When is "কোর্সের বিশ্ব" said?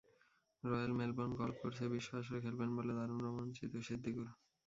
1.61-2.09